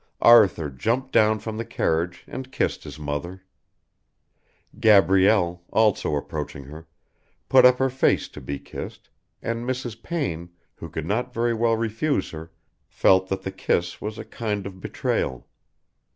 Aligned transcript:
Arthur 0.23 0.71
jumped 0.71 1.11
down 1.11 1.37
from 1.37 1.57
the 1.57 1.63
carriage 1.63 2.23
and 2.27 2.51
kissed 2.51 2.83
his 2.85 2.97
mother. 2.97 3.43
Gabrielle, 4.79 5.61
also 5.71 6.15
approaching 6.15 6.63
her, 6.63 6.87
put 7.49 7.67
up 7.67 7.77
her 7.77 7.91
face 7.91 8.27
to 8.29 8.41
be 8.41 8.57
kissed, 8.57 9.11
and 9.43 9.63
Mrs. 9.63 10.01
Payne, 10.01 10.49
who 10.73 10.89
could 10.89 11.05
not 11.05 11.31
very 11.35 11.53
well 11.53 11.77
refuse 11.77 12.31
her, 12.31 12.51
felt 12.87 13.27
that 13.29 13.43
the 13.43 13.51
kiss 13.51 14.01
was 14.01 14.17
a 14.17 14.25
kind 14.25 14.65
of 14.65 14.81
betrayal. 14.81 15.47